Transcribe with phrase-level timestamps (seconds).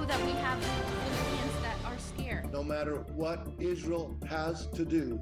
[0.00, 2.52] know that we have Philippians that are scared.
[2.52, 5.20] No matter what Israel has to do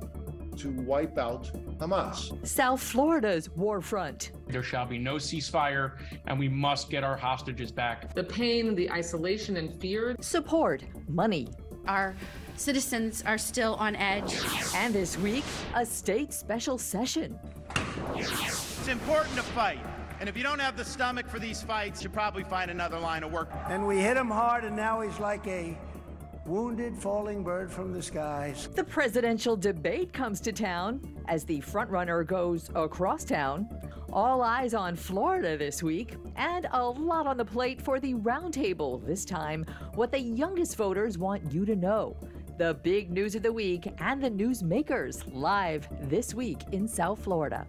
[0.57, 2.47] to wipe out Hamas.
[2.47, 4.33] South Florida's war front.
[4.49, 8.15] There shall be no ceasefire, and we must get our hostages back.
[8.15, 10.17] The pain, the isolation, and fear.
[10.21, 11.49] Support, money.
[11.87, 12.15] Our
[12.57, 14.35] citizens are still on edge.
[14.75, 17.39] And this week, a state special session.
[18.17, 19.79] It's important to fight.
[20.21, 23.23] And if you don't have the stomach for these fights, you probably find another line
[23.23, 23.51] of work.
[23.69, 25.79] And we hit him hard, and now he's like a
[26.45, 28.69] wounded falling bird from the skies.
[28.75, 33.69] The presidential debate comes to town as the frontrunner goes across town.
[34.13, 39.05] All eyes on Florida this week, and a lot on the plate for the roundtable
[39.07, 39.67] this time.
[39.95, 42.17] What the youngest voters want you to know.
[42.57, 47.65] The big news of the week and the newsmakers live this week in South Florida.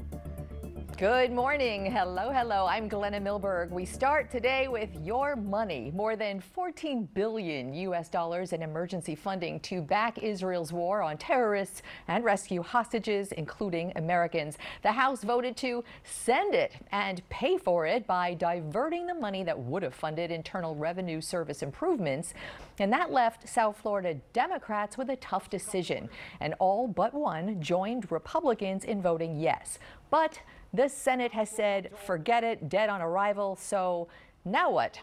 [0.99, 1.89] Good morning.
[1.89, 2.65] Hello, hello.
[2.65, 3.69] I'm Glenna Milberg.
[3.69, 5.93] We start today with your money.
[5.95, 11.83] More than 14 billion US dollars in emergency funding to back Israel's war on terrorists
[12.09, 14.57] and rescue hostages, including Americans.
[14.81, 19.57] The House voted to send it and pay for it by diverting the money that
[19.57, 22.33] would have funded Internal Revenue Service improvements.
[22.77, 26.09] And that left South Florida Democrats with a tough decision.
[26.41, 29.79] And all but one joined Republicans in voting yes.
[30.09, 30.39] But
[30.73, 33.55] the Senate has said, forget it, dead on arrival.
[33.55, 34.07] So
[34.45, 34.99] now what?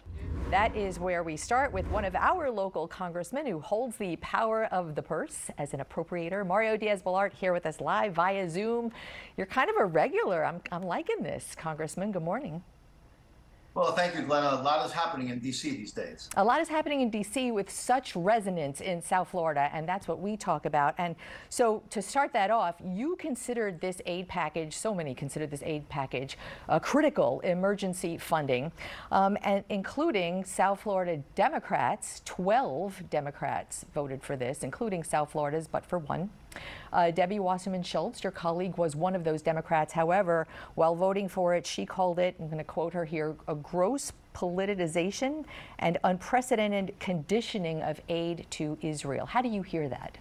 [0.51, 4.67] That is where we start with one of our local congressmen who holds the power
[4.67, 6.47] of the purse as an appropriator.
[6.47, 8.93] Mario Diaz-Balart here with us live via Zoom.
[9.37, 10.45] You're kind of a regular.
[10.45, 12.13] I'm, I'm liking this, Congressman.
[12.13, 12.63] Good morning.
[13.77, 14.59] Well, thank you, Glenna.
[14.59, 15.71] A lot is happening in D.C.
[15.71, 16.31] these days.
[16.39, 17.53] A lot is happening in D.C.
[17.53, 20.95] with such resonance in South Florida, and that's what we talk about.
[20.97, 21.15] And
[21.51, 25.87] so, to start that off, you considered this aid package, so many considered this aid
[25.91, 26.39] package,
[26.71, 28.73] a critical emergency funding,
[29.13, 32.23] um, and including South Florida Democrats.
[32.25, 36.31] 12 Democrats voted for this, including South Florida's, but for one.
[36.93, 39.93] Uh, Debbie Wasserman Schultz, your colleague, was one of those Democrats.
[39.93, 43.55] However, while voting for it, she called it, I'm going to quote her here, a
[43.55, 45.45] gross politicization
[45.79, 49.27] and unprecedented conditioning of aid to Israel.
[49.27, 50.19] How do you hear that?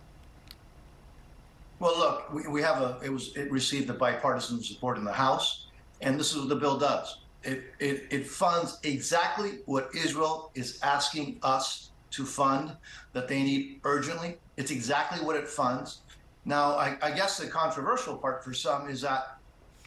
[1.79, 5.11] Well, look, we, we have a, it was, it received the bipartisan support in the
[5.11, 5.67] House,
[6.01, 7.17] and this is what the bill does.
[7.43, 12.71] It, it, it funds exactly what Israel is asking us to fund
[13.11, 14.37] that they need urgently.
[14.55, 15.99] It's exactly what it funds.
[16.45, 19.39] Now, I, I, guess the controversial part for some is that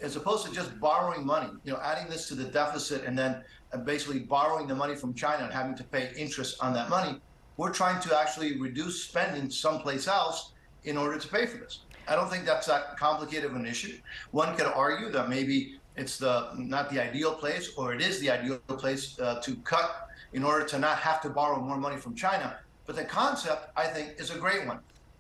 [0.02, 3.42] as opposed to just borrowing money, you know, adding this to the deficit and then
[3.84, 7.20] basically borrowing the money from China and having to pay interest on that money,
[7.56, 10.52] we're trying to actually reduce spending someplace else
[10.84, 11.80] in order to pay for this.
[12.08, 13.98] I don't think that's that complicated of an issue.
[14.30, 18.30] One could argue that maybe it's the not the ideal place or it is the
[18.30, 22.14] ideal place uh, to cut in order to not have to borrow more money from
[22.14, 22.58] China.
[22.86, 24.78] But the concept, I think, is a great one.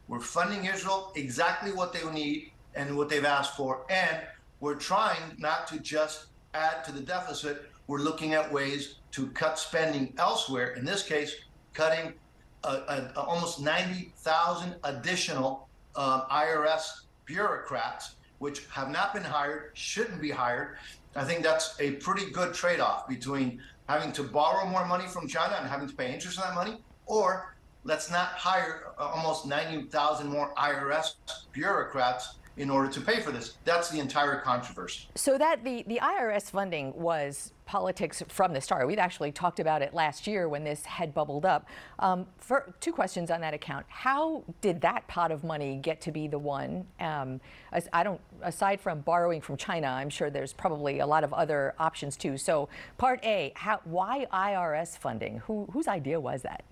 [0.08, 3.84] We're funding Israel exactly what they need and what they've asked for.
[3.90, 4.22] And
[4.60, 7.70] we're trying not to just add to the deficit.
[7.86, 10.74] We're looking at ways to cut spending elsewhere.
[10.74, 11.34] In this case,
[11.74, 12.14] cutting
[12.64, 20.30] uh, uh, almost 90,000 additional um, IRS bureaucrats, which have not been hired, shouldn't be
[20.30, 20.78] hired.
[21.14, 25.28] I think that's a pretty good trade off between having to borrow more money from
[25.28, 29.46] China and having to pay interest on that money, or let's not hire uh, almost
[29.46, 31.14] 90,000 more IRS
[31.52, 33.56] bureaucrats in order to pay for this.
[33.64, 35.08] That's the entire controversy.
[35.14, 38.86] So that the, the IRS funding was politics from the start.
[38.86, 41.66] We've actually talked about it last year when this had bubbled up.
[41.98, 46.10] Um, for two questions on that account: How did that pot of money get to
[46.10, 46.86] be the one?
[46.98, 47.40] Um,
[47.92, 48.20] I don't.
[48.42, 52.38] Aside from borrowing from China, I'm sure there's probably a lot of other options too.
[52.38, 53.80] So, part A: How?
[53.84, 55.38] Why IRS funding?
[55.46, 56.64] Who, whose idea was that?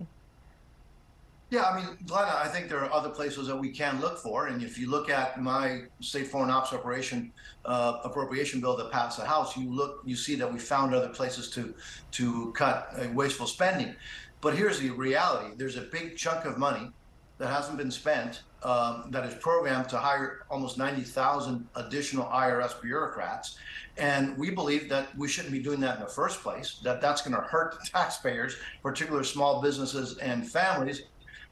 [1.49, 4.47] Yeah, I mean, Glenna, I think there are other places that we can look for.
[4.47, 7.31] And if you look at my state foreign ops operation
[7.63, 11.07] uh, appropriation bill that passed the House, you look, you see that we found other
[11.07, 11.73] places to
[12.11, 13.95] to cut uh, wasteful spending.
[14.41, 16.91] But here's the reality: there's a big chunk of money
[17.37, 23.57] that hasn't been spent um, that is programmed to hire almost 90,000 additional IRS bureaucrats.
[23.97, 27.21] And we believe that we shouldn't be doing that in the first place, that that's
[27.21, 31.03] going to hurt taxpayers, particularly small businesses and families,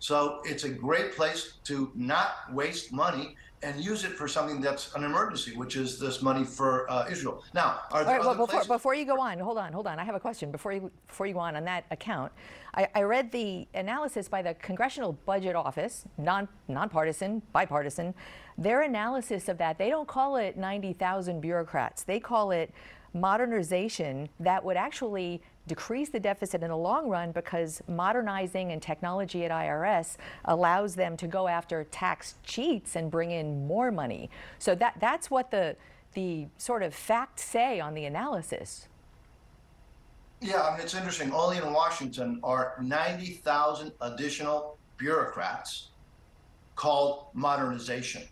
[0.06, 4.94] so it's a great place to not waste money and use it for something that's
[4.94, 7.44] an emergency, which is this money for uh, Israel.
[7.56, 9.98] Now, are there right, well, before, places- before you go on, hold on, hold on.
[9.98, 12.31] I have a question before you before you go on on that account.
[12.75, 18.13] I, I read the analysis by the Congressional Budget Office, non nonpartisan, bipartisan.
[18.60, 22.04] Their analysis of that, they don't call it 90,000 bureaucrats.
[22.04, 22.72] They call it
[23.16, 29.46] modernization that would actually decrease the deficit in the long run because modernizing and technology
[29.46, 34.30] at IRS allows them to go after tax cheats and bring in more money.
[34.60, 35.76] So that that's what the
[36.14, 38.88] the sort of facts say on the analysis.
[40.42, 41.32] Yeah, I mean, it's interesting.
[41.32, 45.90] Only in Washington are 90,000 additional bureaucrats
[46.76, 48.24] called modernization.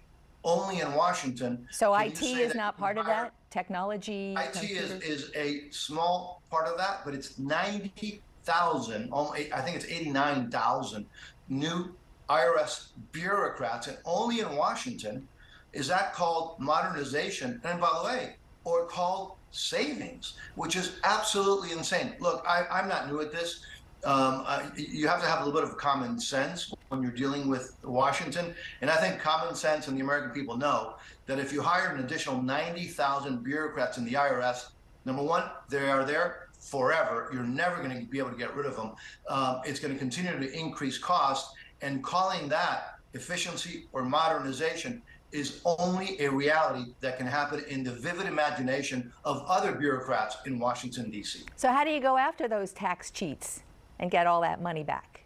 [0.43, 1.67] Only in Washington.
[1.71, 3.33] So can you say is that not part of that?
[3.49, 4.35] Technology?
[4.37, 5.01] IT is, computers?
[5.03, 11.05] is a small part of that, but it's 90,000, almo- I think it's 89,000
[11.49, 11.95] new
[12.29, 13.87] IRS bureaucrats.
[13.87, 15.27] And only in Washington
[15.71, 17.61] is that called modernization.
[17.63, 18.35] And by the way,
[18.65, 22.15] or called savings, which is absolutely insane.
[22.19, 23.61] Look, I, I'm not new at this.
[24.05, 27.47] Um, uh, you have to have a little bit of common sense when you're dealing
[27.47, 28.53] with Washington.
[28.81, 30.95] And I think common sense and the American people know
[31.25, 34.69] that if you hire an additional 90,000 bureaucrats in the IRS,
[35.05, 37.29] number one, they are there forever.
[37.33, 38.91] You're never going to be able to get rid of them.
[39.29, 41.55] Um, it's going to continue to increase cost.
[41.81, 45.01] And calling that efficiency or modernization
[45.31, 50.59] is only a reality that can happen in the vivid imagination of other bureaucrats in
[50.59, 51.41] Washington, D.C.
[51.55, 53.63] So how do you go after those tax cheats
[54.03, 55.21] and get all that money back?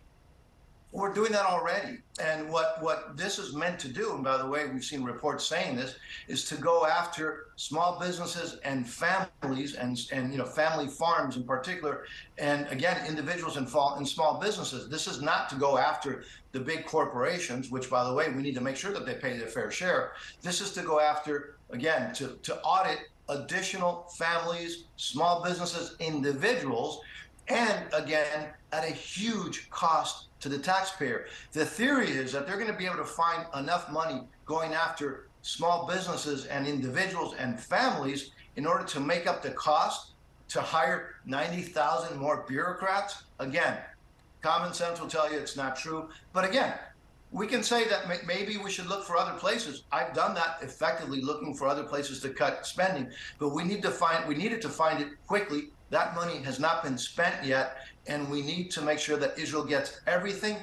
[0.91, 1.97] We're doing that already.
[2.23, 5.45] And what, what this is meant to do, and by the way, we've seen reports
[5.45, 5.95] saying this,
[6.27, 11.43] is to go after small businesses and families and, and you know, family farms in
[11.43, 12.05] particular,
[12.37, 14.87] and again, individuals in, fall, in small businesses.
[14.89, 18.55] This is not to go after the big corporations, which, by the way, we need
[18.55, 20.13] to make sure that they pay their fair share.
[20.43, 27.01] This is to go after, again, to, to audit additional families, small businesses, individuals,
[27.49, 31.27] and again, at a huge cost to the taxpayer.
[31.51, 35.29] The theory is that they're going to be able to find enough money going after
[35.41, 40.11] small businesses and individuals and families in order to make up the cost
[40.49, 43.23] to hire 90,000 more bureaucrats.
[43.39, 43.77] Again,
[44.41, 46.09] common sense will tell you it's not true.
[46.33, 46.73] But again,
[47.31, 49.83] we can say that maybe we should look for other places.
[49.91, 53.09] I've done that effectively, looking for other places to cut spending.
[53.37, 55.71] But we need to find we needed to find it quickly.
[55.89, 59.63] That money has not been spent yet, and we need to make sure that Israel
[59.63, 60.57] gets everything,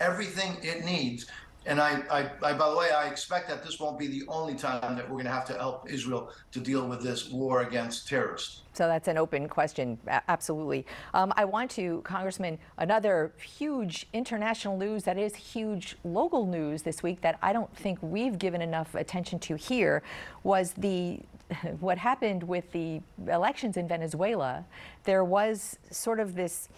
[0.00, 1.26] everything it needs.
[1.66, 4.54] And I, I, I by the way, I expect that this won't be the only
[4.54, 8.06] time that we're going to have to help Israel to deal with this war against
[8.06, 8.62] terrorists.
[8.74, 9.98] So that's an open question,
[10.28, 10.84] absolutely.
[11.14, 17.02] Um, I want to, Congressman, another huge international news that is huge local news this
[17.02, 20.02] week that I don't think we've given enough attention to here
[20.42, 21.20] was the
[21.80, 24.64] what happened with the elections in Venezuela.
[25.04, 26.68] There was sort of this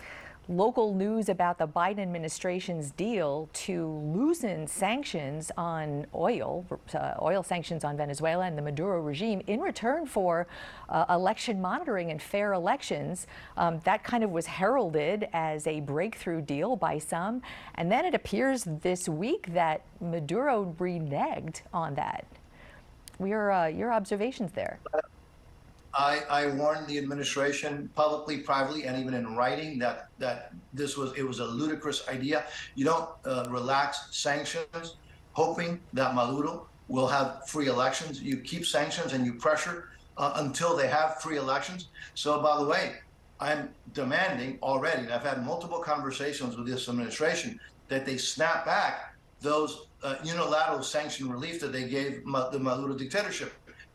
[0.48, 6.64] local news about the Biden administration's deal to loosen sanctions on oil,
[6.94, 10.46] uh, oil sanctions on Venezuela and the Maduro regime in return for
[10.88, 13.26] uh, election monitoring and fair elections.
[13.56, 17.42] Um, that kind of was heralded as a breakthrough deal by some.
[17.74, 22.24] And then it appears this week that Maduro reneged on that.
[23.24, 24.78] Your, uh, your observations there.
[25.94, 31.14] I, I warned the administration publicly, privately, and even in writing that that this was
[31.16, 32.44] it was a ludicrous idea.
[32.74, 34.96] You don't uh, relax sanctions,
[35.32, 38.20] hoping that Maduro will have free elections.
[38.20, 41.88] You keep sanctions and you pressure uh, until they have free elections.
[42.14, 42.96] So, by the way,
[43.40, 47.58] I'm demanding already, and I've had multiple conversations with this administration,
[47.88, 52.94] that they snap back those uh, unilateral sanction relief that they gave Ma- the Maduro
[52.94, 53.52] dictatorship.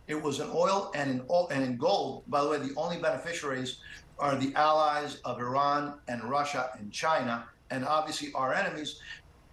[0.08, 2.24] It was in oil and in oil and in gold.
[2.27, 3.77] By the way, the only beneficiaries
[4.20, 9.00] are the allies of Iran and Russia and China, and obviously our enemies.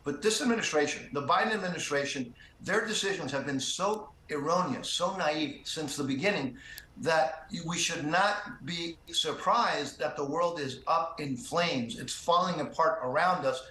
[0.03, 5.95] But this administration, the Biden administration, their decisions have been so erroneous, so naive since
[5.97, 6.57] the beginning
[7.01, 12.01] that we should not be surprised that the world is up in flames.
[12.01, 13.63] It's falling apart around us.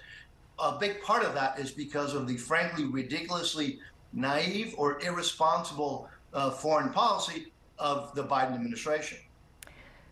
[0.60, 3.78] A big part of that is because of the frankly ridiculously
[4.12, 9.18] naive or irresponsible uh, foreign policy of the Biden administration.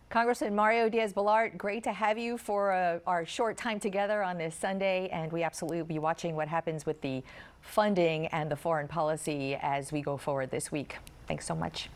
[0.09, 4.55] Congressman Mario Diaz-Balart, great to have you for uh, our short time together on this
[4.55, 7.21] Sunday, and we absolutely will be watching what happens with the
[7.61, 10.95] funding and the foreign policy as we go forward this week.
[11.27, 11.89] Thanks so much.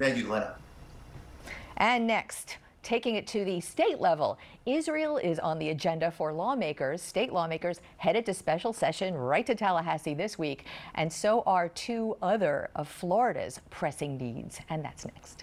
[0.00, 0.56] Thank you, Glenna.
[1.76, 7.02] And next, taking it to the state level, Israel is on the agenda for lawmakers.
[7.02, 12.16] State lawmakers headed to special session right to Tallahassee this week, and so are two
[12.22, 14.60] other of Florida's pressing needs.
[14.70, 15.42] And that's next.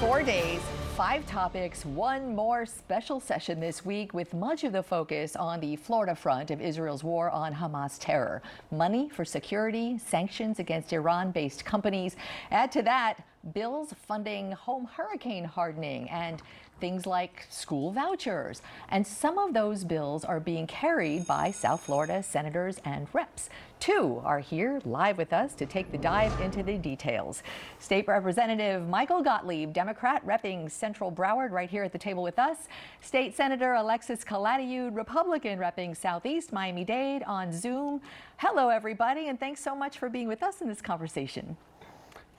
[0.00, 0.60] Four days,
[0.96, 5.74] Five topics, one more special session this week with much of the focus on the
[5.74, 8.42] Florida front of Israel's war on Hamas terror.
[8.70, 12.14] Money for security, sanctions against Iran based companies.
[12.52, 13.16] Add to that,
[13.54, 16.40] bills funding home hurricane hardening and
[16.80, 18.62] things like school vouchers.
[18.88, 23.48] And some of those bills are being carried by South Florida senators and reps.
[23.80, 27.42] Two are here live with us to take the dive into the details.
[27.78, 32.68] State Representative Michael Gottlieb, Democrat, repping Central Broward, right here at the table with us.
[33.02, 38.00] State Senator Alexis Calatayud, Republican, repping Southeast Miami Dade on Zoom.
[38.38, 41.56] Hello, everybody, and thanks so much for being with us in this conversation.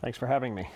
[0.01, 0.67] Thanks for having me.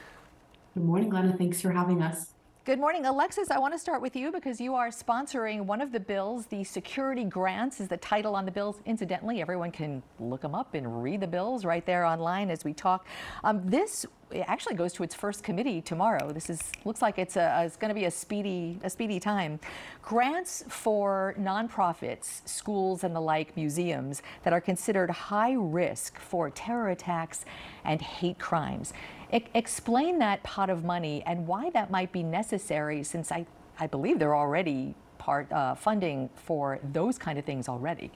[0.75, 1.35] Good morning, Glenna.
[1.35, 2.33] Thanks for having us.
[2.69, 3.07] Good morning.
[3.07, 6.45] Alexis, I want to start with you because you are sponsoring one of the bills.
[6.45, 8.79] The security grants is the title on the bills.
[8.85, 12.75] Incidentally, everyone can look them up and read the bills right there online as we
[12.75, 13.07] talk.
[13.43, 14.05] Um, this
[14.45, 16.31] actually goes to its first committee tomorrow.
[16.31, 19.59] This is looks like it's a it's going to be a speedy a speedy time.
[20.03, 26.89] Grants for nonprofits, schools and the like, museums that are considered high risk for terror
[26.89, 27.45] attacks
[27.89, 28.93] and hate crimes.
[29.33, 33.45] I- explain that pot of money and why that might be necessary, since I,
[33.79, 38.11] I believe they're already part uh, funding for those kind of things already.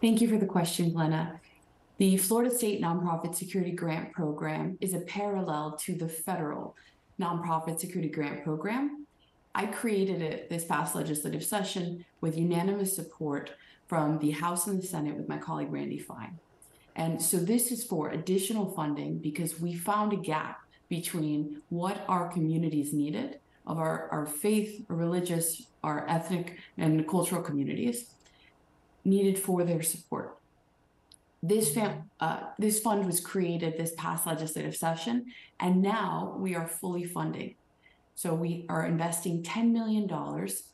[0.00, 1.40] Thank you for the question, Glenna.
[1.98, 6.76] The Florida State Nonprofit Security Grant Program is a parallel to the federal
[7.18, 9.06] Nonprofit Security Grant Program.
[9.54, 13.52] I created it this past legislative session with unanimous support
[13.88, 16.38] from the House and the Senate with my colleague Randy Fine.
[16.96, 22.28] And so this is for additional funding because we found a gap between what our
[22.28, 28.10] communities needed of our, our faith, religious, our ethnic and cultural communities
[29.04, 30.36] needed for their support.
[31.42, 36.66] This fam- uh, this fund was created this past legislative session, and now we are
[36.66, 37.54] fully funding.
[38.20, 40.02] So we are investing $10 million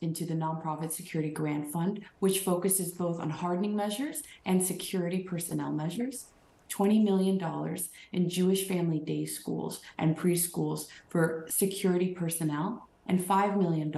[0.01, 5.71] into the Nonprofit Security Grant Fund, which focuses both on hardening measures and security personnel
[5.71, 6.25] measures.
[6.69, 7.77] $20 million
[8.11, 13.93] in Jewish family day schools and preschools for security personnel, and $5 million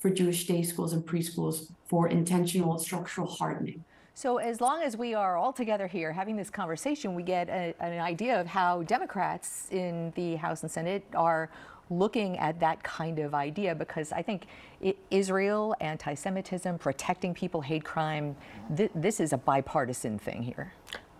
[0.00, 3.84] for Jewish day schools and preschools for intentional structural hardening.
[4.14, 7.72] So, as long as we are all together here having this conversation, we get a,
[7.78, 11.50] an idea of how Democrats in the House and Senate are
[11.90, 14.46] looking at that kind of idea because I think
[15.10, 18.36] Israel, anti Semitism, protecting people, hate crime,
[18.76, 20.72] th- this is a bipartisan thing here.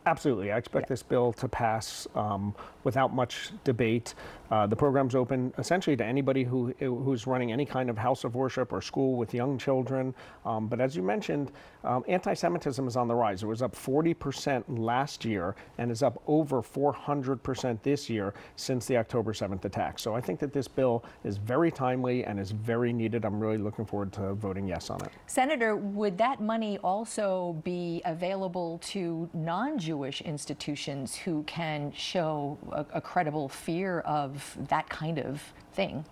[0.07, 0.53] Absolutely.
[0.53, 2.55] I expect this bill to pass um,
[2.89, 4.15] without much debate.
[4.51, 8.35] Uh, the program's open essentially to anybody who who's running any kind of house of
[8.35, 10.15] worship or school with young children.
[10.47, 11.53] Um, but as you mentioned,
[11.85, 13.43] um, anti-Semitism is on the rise.
[13.43, 18.97] It was up 40% last year and is up over 400% this year since the
[18.97, 19.99] October 7th attack.
[19.99, 23.27] So I think that this bill is very timely and is very needed.
[23.27, 25.11] I'm really looking forward to voting yes on it.
[25.27, 33.01] Senator, would that money also be available to non-Jewish institutions who can show a, a
[33.01, 35.43] credible fear of that kind of
[35.73, 36.05] thing?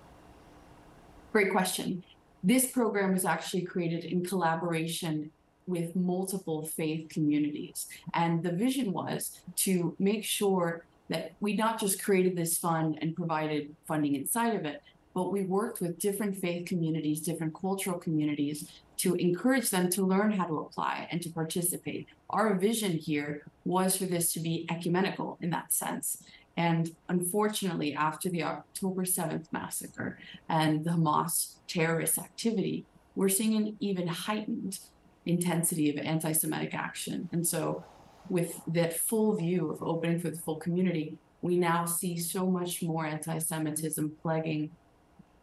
[1.32, 2.02] Great question.
[2.42, 5.30] This program was actually created in collaboration
[5.66, 7.86] with multiple faith communities.
[8.14, 13.14] And the vision was to make sure that we not just created this fund and
[13.14, 14.82] provided funding inside of it,
[15.14, 20.32] but we worked with different faith communities, different cultural communities to encourage them to learn
[20.32, 22.06] how to apply and to participate.
[22.30, 26.22] Our vision here was for this to be ecumenical in that sense.
[26.56, 33.76] And unfortunately, after the October 7th massacre and the Hamas terrorist activity, we're seeing an
[33.80, 34.78] even heightened
[35.26, 37.28] intensity of anti Semitic action.
[37.32, 37.84] And so,
[38.28, 42.82] with that full view of opening for the full community, we now see so much
[42.82, 44.70] more anti Semitism plaguing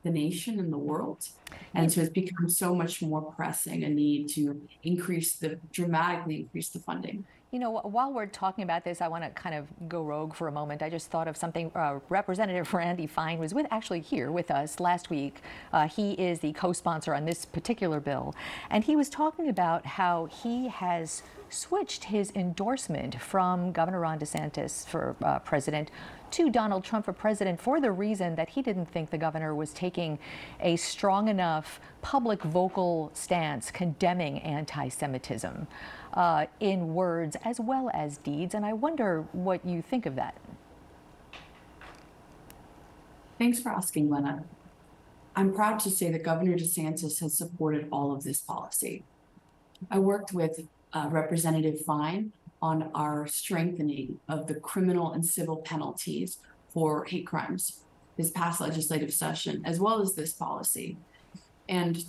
[0.04, 1.30] the nation and the world.
[1.74, 6.70] And so it's become so much more pressing a need to increase the dramatically increase
[6.70, 7.26] the funding.
[7.54, 10.48] You know, while we're talking about this, I want to kind of go rogue for
[10.48, 10.82] a moment.
[10.82, 11.72] I just thought of something.
[11.76, 15.40] Uh, Representative Randy Fine was with actually here with us last week.
[15.72, 18.34] Uh, he is the co-sponsor on this particular bill,
[18.72, 24.88] and he was talking about how he has switched his endorsement from Governor Ron DeSantis
[24.88, 25.92] for uh, president
[26.34, 29.72] to Donald Trump for president for the reason that he didn't think the governor was
[29.72, 30.18] taking
[30.60, 35.68] a strong enough public vocal stance condemning anti Semitism
[36.16, 38.56] uh, in words as well as deeds.
[38.56, 40.36] And I wonder what you think of that.
[43.38, 44.44] Thanks for asking, Glenna.
[45.36, 49.04] I'm proud to say that Governor DeSantis has supported all of this policy.
[49.92, 56.40] I worked with uh, Representative Fine on our strengthening of the criminal and civil penalties
[56.74, 57.82] for hate crimes.
[58.16, 60.98] this past legislative session, as well as this policy.
[61.68, 62.06] And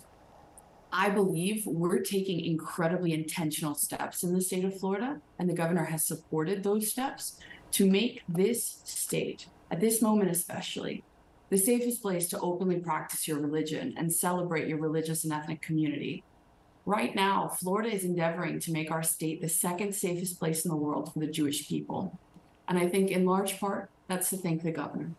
[0.93, 5.85] I believe we're taking incredibly intentional steps in the state of Florida, and the governor
[5.85, 7.39] has supported those steps
[7.73, 11.03] to make this state, at this moment especially,
[11.51, 16.23] the safest place to openly practice your religion and celebrate your religious and ethnic community.
[16.87, 20.77] Right now, Florida is endeavoring to make our state the second safest place in the
[20.77, 22.19] world for the Jewish people.
[22.69, 25.11] And I think in large part, that's to thank the governor.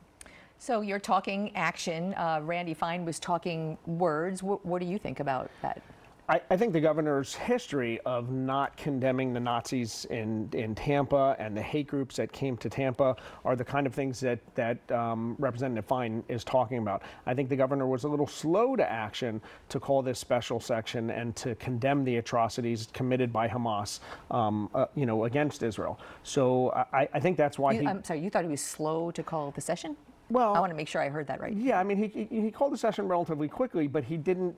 [0.59, 2.13] So you're talking action.
[2.13, 4.41] Uh, Randy Fine was talking words.
[4.41, 5.81] Wh- what do you think about that?
[6.27, 11.55] I, I think the governor's history of not condemning the Nazis in, in Tampa and
[11.55, 15.35] the hate groups that came to Tampa are the kind of things that, that um,
[15.37, 17.03] Representative Fine is talking about.
[17.27, 19.39] I think the governor was a little slow to action
[19.69, 23.99] to call this special section and to condemn the atrocities committed by Hamas,
[24.31, 25.99] um, uh, you know, against Israel.
[26.23, 27.87] So I, I think that's why You- he.
[27.87, 29.95] I'm sorry, you thought he was slow to call the session?
[30.29, 31.53] Well, I want to make sure I heard that right.
[31.55, 34.55] Yeah, I mean, he, he, he called the session relatively quickly, but he didn't.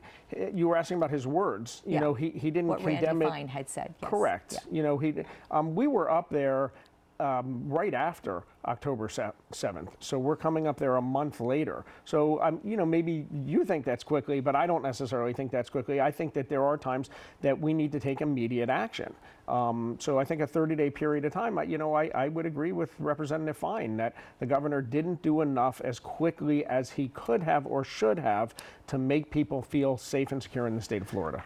[0.53, 1.81] You were asking about his words.
[1.85, 1.99] You Yeah.
[1.99, 3.29] know, he, he didn't What Randy condemn it.
[3.29, 4.09] Fine had said, yes.
[4.09, 4.53] Correct.
[4.53, 4.59] Yeah.
[4.71, 5.13] You know, he.
[5.51, 6.71] Um, we were up there
[7.19, 11.85] um, right after October 7th, so we're coming up there a month later.
[12.05, 15.69] So, um, you know, maybe you think that's quickly, but I don't necessarily think that's
[15.69, 16.01] quickly.
[16.01, 17.09] I think that there are times
[17.41, 19.13] that we need to take immediate action.
[19.47, 22.73] Um, so I think a 30-day period of time, you know, I, I would agree
[22.73, 27.65] with Representative Fine that the governor didn't do enough as quickly as he could have
[27.65, 28.53] or should have
[28.87, 31.43] to make people feel safe and secure in the state of Florida.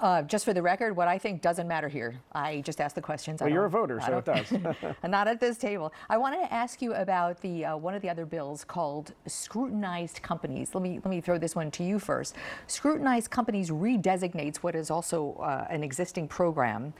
[0.00, 2.16] Uh, just for the record, what I think doesn't matter here.
[2.32, 3.40] I just ask the questions.
[3.40, 4.94] I Well, you're a don't- voter, I so it don't- does.
[5.08, 5.92] Not at this table.
[6.10, 10.20] I wanted to ask you about the uh, one of the other bills called scrutinized
[10.22, 10.74] companies.
[10.74, 12.34] Let me let me throw this one to you first.
[12.66, 16.92] Scrutinized companies redesignates what is also uh, an existing program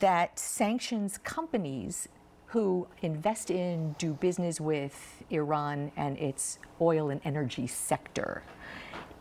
[0.00, 2.08] that sanctions companies
[2.46, 8.42] who invest in, do business with Iran and its oil and energy sector.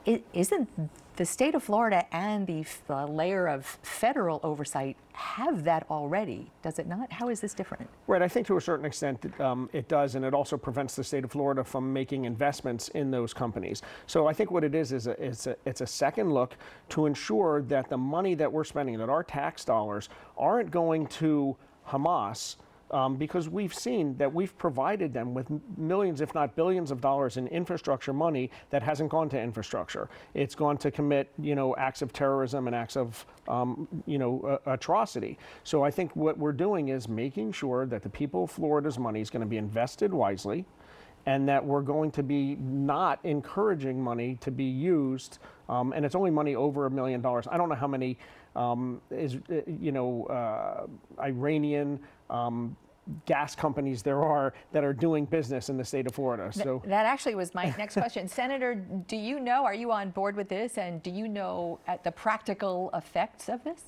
[0.06, 0.70] It, isn't
[1.16, 6.52] the state of Florida and the uh, layer of federal oversight have that already?
[6.64, 7.12] Does it not?
[7.12, 7.88] How is this different?
[8.08, 11.04] Right, I think to a certain extent um, it does, and it also prevents the
[11.04, 13.84] state of Florida from making investments in those companies.
[14.08, 16.56] So I think what it is is a, it's a, it's a second look
[16.90, 21.56] to ensure that the money that we're spending, that our tax dollars, aren't going to
[21.88, 22.56] Hamas.
[22.94, 27.38] Um, because we've seen that we've provided them with millions, if not billions, of dollars
[27.38, 30.10] in infrastructure money that hasn't gone to infrastructure.
[30.36, 34.60] It's gone to commit, you know, acts of terrorism and acts of, um, you know,
[34.68, 35.40] uh, atrocity.
[35.64, 39.22] So I think what we're doing is making sure that the people of Florida's money
[39.22, 40.64] is going to be invested wisely,
[41.26, 46.16] and that we're going to be not encouraging money to be used, um, and it's
[46.16, 47.48] only money over a million dollars.
[47.50, 48.20] I don't know how many
[48.56, 50.86] um, is uh, you know uh,
[51.22, 52.00] Iranian.
[52.30, 52.76] Um,
[53.26, 56.50] gas companies there are that are doing business in the state of Florida.
[56.52, 58.28] Th- So that actually was my next question.
[58.28, 60.78] Senator, do you know, are you on board with this?
[60.78, 63.84] And do you know at the practical effects of this?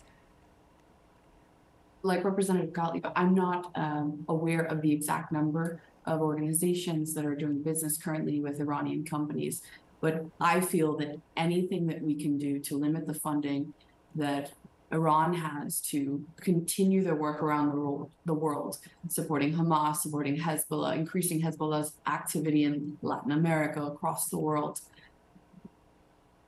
[2.04, 7.34] like Representative Gottlieb, I'm not um, aware of the exact number of organizations that are
[7.34, 9.64] doing business currently with Iranian companies.
[10.02, 13.74] But I feel that anything that we can do to limit the funding
[14.14, 14.52] that
[14.92, 18.78] Iran has to continue their work around the world, the world,
[19.10, 24.82] supporting Hamas, supporting Hezbollah, increasing Hezbollah's activity in Latin America, across the world.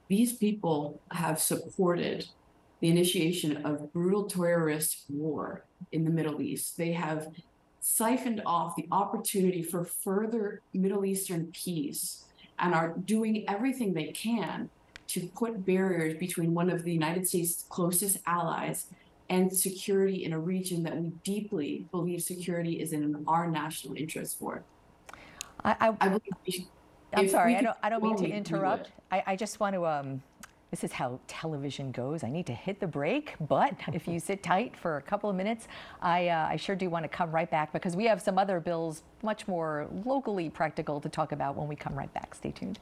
[0.08, 2.28] These people have supported
[2.80, 6.78] the initiation of brutal terrorist war in the Middle East.
[6.78, 7.28] They have
[7.80, 12.26] siphoned off the opportunity for further Middle Eastern peace
[12.60, 14.70] and are doing everything they can
[15.08, 18.88] to put barriers between one of the United States' closest allies
[19.30, 24.40] and security in a region that we deeply believe security is in our national interest
[24.40, 24.64] for.
[25.64, 26.20] I, I, I
[27.14, 28.92] I'm sorry, I don't, I don't mean to interrupt.
[29.12, 30.22] I, I just want to, um,
[30.72, 32.24] this is how television goes.
[32.24, 35.36] I need to hit the break, but if you sit tight for a couple of
[35.36, 35.68] minutes,
[36.02, 38.60] I, uh, I sure do want to come right back because we have some other
[38.60, 42.36] bills much more locally practical to talk about when we come right back.
[42.36, 42.80] Stay tuned.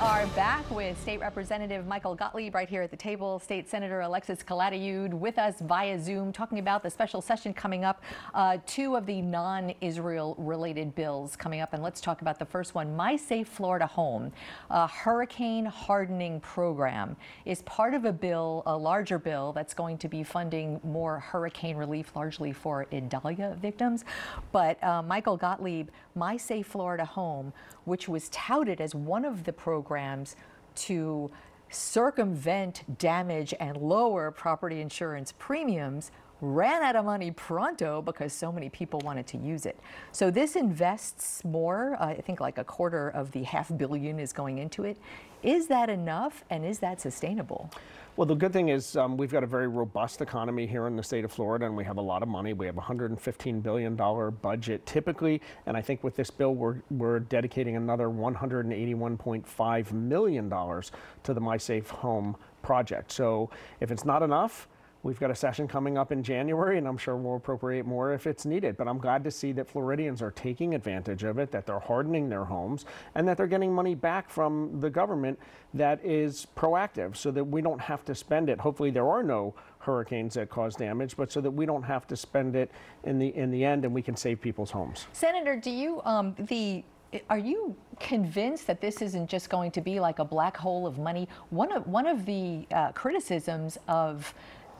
[0.00, 3.40] Are back with State Representative Michael Gottlieb right here at the table.
[3.40, 8.00] State Senator Alexis Calatayud with us via Zoom talking about the special session coming up.
[8.32, 11.72] Uh, two of the non Israel related bills coming up.
[11.72, 14.30] And let's talk about the first one My Safe Florida Home,
[14.70, 20.08] a hurricane hardening program, is part of a bill, a larger bill that's going to
[20.08, 24.04] be funding more hurricane relief, largely for Idalia victims.
[24.52, 27.52] But uh, Michael Gottlieb, My Safe Florida Home,
[27.88, 30.36] which was touted as one of the programs
[30.74, 31.30] to
[31.70, 38.68] circumvent damage and lower property insurance premiums ran out of money pronto because so many
[38.68, 39.78] people wanted to use it.
[40.12, 44.32] So this invests more, uh, I think like a quarter of the half billion is
[44.32, 44.96] going into it.
[45.42, 47.70] Is that enough and is that sustainable?
[48.18, 51.04] Well, the good thing is um, we've got a very robust economy here in the
[51.04, 52.52] state of Florida, and we have a lot of money.
[52.52, 57.20] We have a $115 billion budget typically, and I think with this bill, we're, we're
[57.20, 63.12] dedicating another $181.5 million to the My Safe Home project.
[63.12, 64.66] So if it's not enough,
[65.04, 68.26] We've got a session coming up in January, and I'm sure we'll appropriate more if
[68.26, 68.76] it's needed.
[68.76, 72.28] But I'm glad to see that Floridians are taking advantage of it, that they're hardening
[72.28, 72.84] their homes,
[73.14, 75.38] and that they're getting money back from the government
[75.72, 78.58] that is proactive so that we don't have to spend it.
[78.58, 82.16] Hopefully, there are no hurricanes that cause damage, but so that we don't have to
[82.16, 82.70] spend it
[83.04, 85.06] in the, in the end and we can save people's homes.
[85.12, 86.82] Senator, do you, um, the
[87.30, 90.98] are you convinced that this isn't just going to be like a black hole of
[90.98, 91.26] money?
[91.48, 94.34] One of one of the uh, criticisms of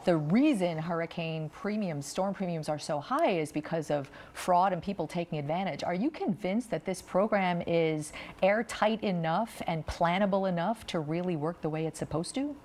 [0.09, 5.07] the reason hurricane premiums, storm premiums are so high is because of fraud and people
[5.07, 5.85] taking advantage.
[5.85, 11.61] Are you convinced that this program is airtight enough and plannable enough to really work
[11.61, 12.57] the way it's supposed to?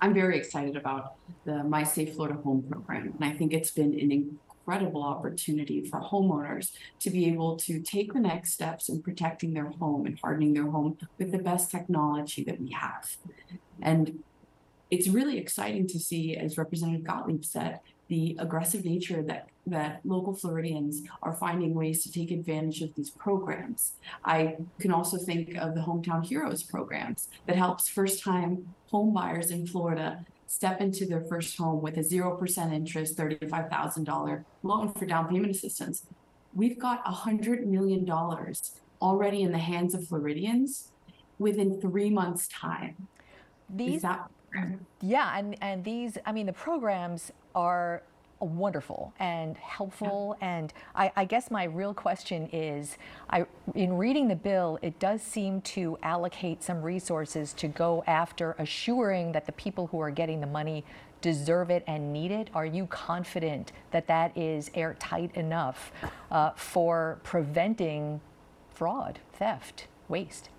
[0.00, 3.92] I'm very excited about the My Safe Florida Home program, and I think it's been
[4.00, 9.52] an incredible opportunity for homeowners to be able to take the next steps in protecting
[9.52, 13.18] their home and hardening their home with the best technology that we have.
[13.82, 14.22] And
[14.90, 20.32] it's really exciting to see, as Representative Gottlieb said, the aggressive nature that that local
[20.32, 23.94] Floridians are finding ways to take advantage of these programs.
[24.24, 29.66] I can also think of the Hometown Heroes programs that helps first-time home buyers in
[29.66, 35.50] Florida step into their first home with a 0% interest $35,000 loan for down payment
[35.50, 36.04] assistance.
[36.54, 38.08] We've got $100 million
[39.02, 40.92] already in the hands of Floridians
[41.38, 43.08] within three months' time.
[43.68, 44.30] These, that
[45.00, 48.02] yeah, and, and these, I mean, the programs are
[48.40, 50.36] wonderful and helpful.
[50.40, 50.48] Yeah.
[50.56, 52.98] And I, I, guess my real question is,
[53.30, 58.54] I, in reading the bill, it does seem to allocate some resources to go after
[58.58, 60.84] assuring that the people who are getting the money
[61.20, 62.50] deserve it and need it.
[62.54, 65.90] Are you confident that that is airtight enough
[66.30, 68.20] uh, for preventing
[68.70, 70.50] fraud, theft, waste?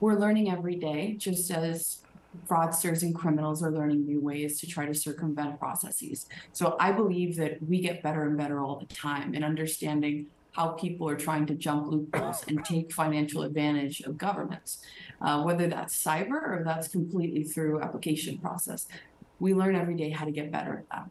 [0.00, 2.03] We're learning every day, just as
[2.48, 6.26] fraudsters and criminals are learning new ways to try to circumvent processes.
[6.52, 10.68] So I believe that we get better and better all the time in understanding how
[10.68, 14.82] people are trying to jump loopholes and take financial advantage of governments,
[15.20, 18.86] uh, whether that's cyber or that's completely through application process.
[19.40, 21.10] We learn every day how to get better at that.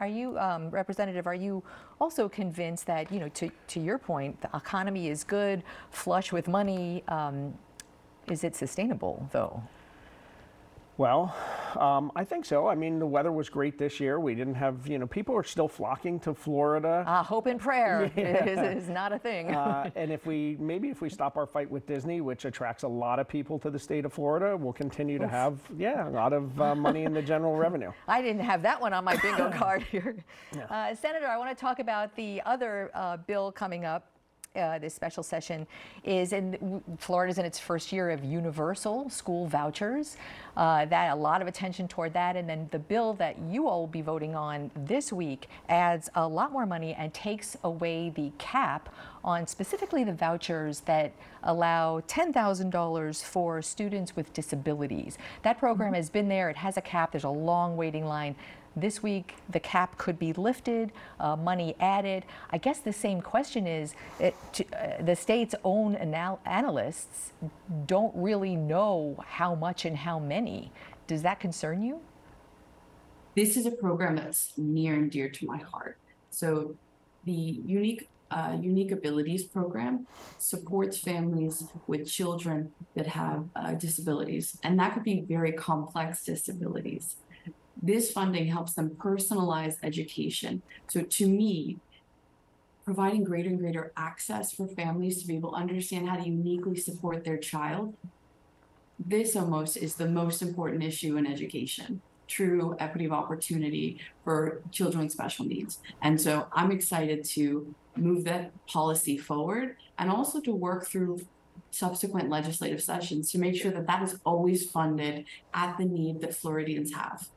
[0.00, 1.62] Are you, um, Representative, are you
[2.00, 6.48] also convinced that, you know, to, to your point, the economy is good, flush with
[6.48, 7.04] money?
[7.06, 7.52] Um,
[8.30, 9.62] is it sustainable, though?
[11.00, 11.34] Well,
[11.78, 12.68] um, I think so.
[12.68, 14.20] I mean, the weather was great this year.
[14.20, 17.04] We didn't have, you know, people are still flocking to Florida.
[17.06, 18.44] Uh, hope and prayer yeah.
[18.44, 19.50] is, is, not a thing.
[19.54, 22.88] uh, and if we, maybe if we stop our fight with Disney, which attracts a
[22.88, 25.22] lot of people to the state of Florida, we'll continue Oof.
[25.22, 27.92] to have, yeah, a lot of uh, money in the general revenue.
[28.06, 30.16] I didn't have that one on my bingo card here.
[30.54, 30.64] Yeah.
[30.64, 34.10] Uh, Senator, I want to talk about the other uh, bill coming up
[34.56, 35.64] uh, this special session
[36.02, 40.16] is in Florida's in its first year of universal school vouchers.
[40.56, 43.80] Uh, that a lot of attention toward that, and then the bill that you all
[43.80, 48.32] will be voting on this week adds a lot more money and takes away the
[48.38, 51.12] cap on specifically the vouchers that
[51.44, 55.16] allow $10,000 for students with disabilities.
[55.42, 55.96] That program mm-hmm.
[55.96, 56.50] has been there.
[56.50, 57.12] It has a cap.
[57.12, 58.34] There's a long waiting line.
[58.76, 62.24] This week, the cap could be lifted, uh, money added.
[62.50, 67.32] I guess the same question is it, to, uh, the state's own anal- analysts
[67.86, 70.70] don't really know how much and how many.
[71.08, 72.00] Does that concern you?
[73.34, 75.98] This is a program that's near and dear to my heart.
[76.30, 76.76] So,
[77.24, 80.06] the unique uh, Unique Abilities Program
[80.38, 87.16] supports families with children that have uh, disabilities, and that could be very complex disabilities.
[87.82, 90.62] This funding helps them personalize education.
[90.88, 91.78] So to me,
[92.84, 96.76] providing greater and greater access for families to be able to understand how to uniquely
[96.76, 97.94] support their child,
[98.98, 105.02] this almost is the most important issue in education true equity of opportunity for children
[105.02, 105.80] with special needs.
[106.00, 111.26] And so I'm excited to move that policy forward and also to work through
[111.72, 116.34] subsequent legislative sessions to make sure that that is always funded at the need that
[116.34, 117.28] Floridians have.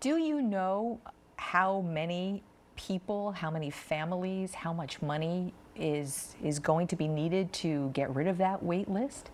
[0.00, 0.98] Do you know
[1.36, 2.42] how many
[2.74, 8.14] people, how many families, how much money is is going to be needed to get
[8.14, 9.30] rid of that wait list?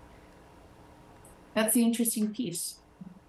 [1.54, 2.78] That's the interesting piece.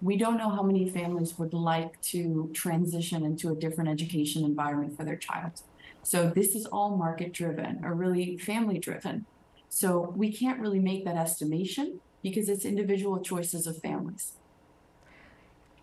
[0.02, 4.96] We don't know how many families would like to transition into a different education environment
[4.96, 5.62] for their child.
[6.02, 9.26] So this is all market driven or really family driven.
[9.68, 14.32] So we can't really make that estimation because it's individual choices of families.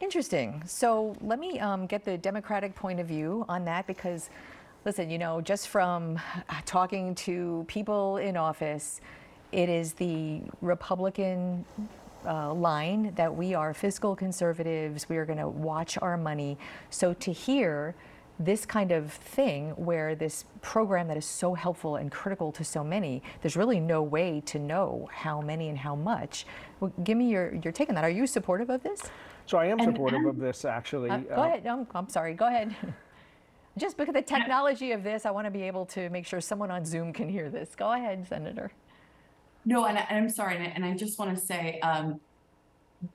[0.02, 0.62] Interesting.
[0.66, 4.30] So let me um, get the Democratic point of view on that because,
[4.84, 6.20] listen, you know, just from
[6.66, 9.00] talking to people in office,
[9.52, 11.64] it is the Republican
[12.26, 15.08] uh, line that we are fiscal conservatives.
[15.08, 16.58] We are going to watch our money.
[16.90, 17.96] So to hear
[18.38, 22.84] this kind of thing where this program that is so helpful and critical to so
[22.84, 26.46] many, there's really no way to know how many and how much.
[26.82, 28.04] Well, give me your, your take on that.
[28.04, 29.04] Are you supportive of this?
[29.46, 31.10] So I am And- supportive and- of this, actually.
[31.10, 31.64] Uh, go Uh, ahead.
[31.64, 32.34] No, I'm sorry.
[32.34, 32.76] Go ahead.
[33.78, 36.40] Just because of the technology of this, I want to be able to make sure
[36.40, 37.76] someone on Zoom can hear this.
[37.76, 38.72] Go ahead, Senator.
[39.66, 42.20] No, and, I, and I'm sorry, and I, and I just want to say, um,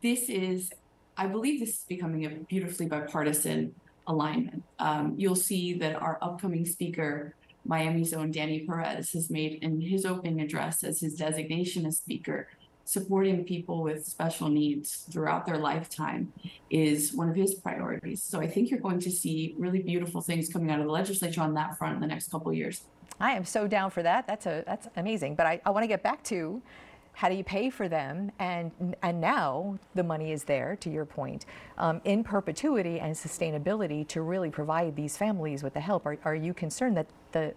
[0.03, 0.71] this is,
[1.17, 3.75] I believe this is becoming a beautifully bipartisan
[4.07, 4.63] alignment.
[4.79, 10.05] Um, you'll see that our upcoming speaker, Miami's own Danny Perez, has made in his
[10.05, 12.49] opening address as his designation as speaker,
[12.85, 16.33] supporting people with special needs throughout their lifetime
[16.71, 18.23] is one of his priorities.
[18.23, 21.41] So I think you're going to see really beautiful things coming out of the legislature
[21.41, 22.83] on that front in the next couple years.
[23.21, 24.27] I am so down for that.
[24.27, 25.35] That's a that's amazing.
[25.35, 26.63] But I, I want to get back to
[27.13, 28.33] how do you pay for them?
[28.39, 31.45] And and now the money is there, to your point,
[31.77, 36.07] um, in perpetuity and sustainability to really provide these families with the help.
[36.07, 37.55] Are, are you concerned that the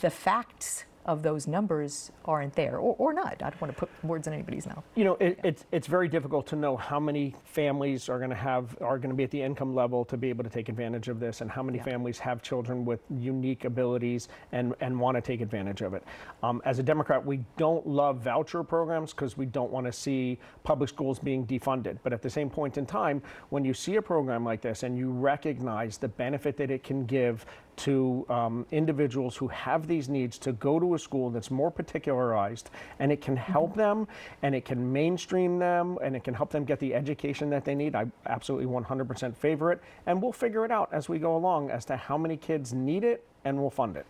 [0.00, 3.42] the facts of those numbers aren't there, or, or not?
[3.42, 4.84] I don't want to put words in anybody's mouth.
[4.94, 8.36] You know, it, it's it's very difficult to know how many families are going to
[8.36, 11.08] have are going to be at the income level to be able to take advantage
[11.08, 15.20] of this, and how many families have children with unique abilities and and want to
[15.20, 16.04] take advantage of it.
[16.42, 20.38] Um, as a Democrat, we don't love voucher programs because we don't want to see
[20.62, 21.98] public schools being defunded.
[22.02, 24.96] But at the same point in time, when you see a program like this and
[24.98, 30.38] you recognize the benefit that it can give to um, individuals who have these needs
[30.38, 34.06] to go to a school that's more particularized and it can help them
[34.42, 37.74] and it can mainstream them and it can help them get the education that they
[37.74, 37.94] need.
[37.94, 39.80] I absolutely 100% favor it.
[40.06, 43.04] And we'll figure it out as we go along as to how many kids need
[43.04, 44.06] it and we'll fund it.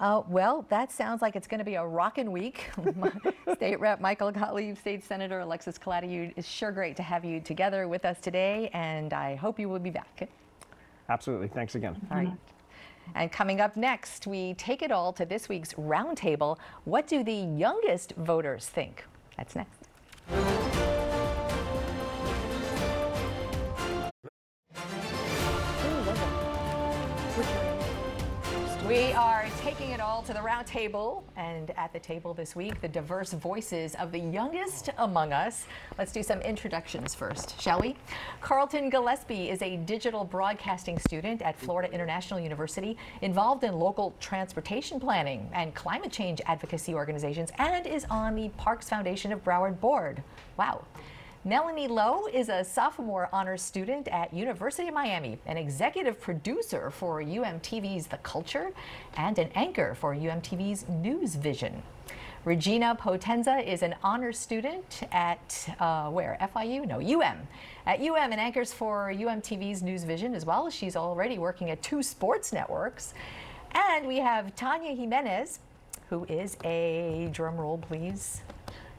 [0.00, 2.68] Uh, well, that sounds like it's going to be a rockin' week.
[3.54, 7.86] State Rep Michael Gottlieb, State Senator Alexis Calatayud, it's sure great to have you together
[7.86, 10.28] with us today, and I hope you will be back.
[11.08, 11.48] Absolutely.
[11.48, 11.96] Thanks again.
[12.10, 12.32] All right.
[13.14, 16.58] And coming up next, we take it all to this week's roundtable.
[16.84, 19.04] What do the youngest voters think?
[19.36, 19.73] That's next.
[30.24, 34.18] To the round table, and at the table this week, the diverse voices of the
[34.18, 35.66] youngest among us.
[35.98, 37.94] Let's do some introductions first, shall we?
[38.40, 44.98] Carlton Gillespie is a digital broadcasting student at Florida International University, involved in local transportation
[44.98, 50.22] planning and climate change advocacy organizations, and is on the Parks Foundation of Broward board.
[50.56, 50.86] Wow.
[51.46, 57.22] Melanie Lowe is a sophomore honors student at University of Miami, an executive producer for
[57.22, 58.70] UMTV's The Culture,
[59.18, 61.82] and an anchor for UMTV's News Vision.
[62.46, 66.38] Regina Potenza is an honors student at uh, where?
[66.40, 66.86] FIU?
[66.86, 67.36] No, UM.
[67.84, 70.70] At UM and anchors for UMTV's News Vision as well.
[70.70, 73.12] She's already working at two sports networks.
[73.72, 75.58] And we have Tanya Jimenez,
[76.08, 78.40] who is a drum roll, please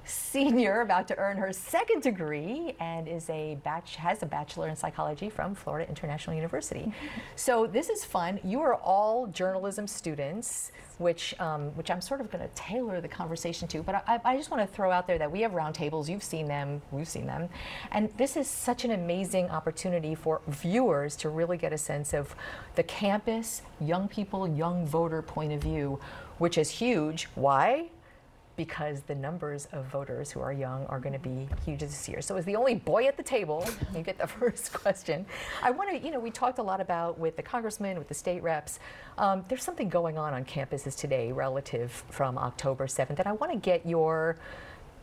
[0.05, 4.75] senior about to earn her second degree and is a batch has a bachelor in
[4.75, 6.93] psychology from Florida International University.
[7.35, 8.39] So this is fun.
[8.43, 13.07] You are all journalism students, which um, which I'm sort of going to tailor the
[13.07, 13.83] conversation to.
[13.83, 16.07] But I, I just want to throw out there that we have roundtables.
[16.07, 16.81] You've seen them.
[16.91, 17.49] We've seen them,
[17.91, 22.35] and this is such an amazing opportunity for viewers to really get a sense of
[22.75, 25.99] the campus, young people, young voter point of view,
[26.37, 27.27] which is huge.
[27.35, 27.89] Why?
[28.55, 32.21] Because the numbers of voters who are young are going to be huge this year.
[32.21, 35.25] So, as the only boy at the table, you get the first question.
[35.61, 38.13] I want to, you know, we talked a lot about with the congressman, with the
[38.13, 38.79] state reps.
[39.17, 43.51] Um, there's something going on on campuses today relative from October 7th, and I want
[43.51, 44.37] to get your